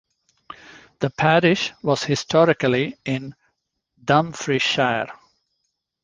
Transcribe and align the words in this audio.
The 0.97 1.11
parish 1.11 1.73
was 1.83 2.03
historically 2.05 2.97
in 3.05 3.35
Dumfriesshire. 4.03 5.11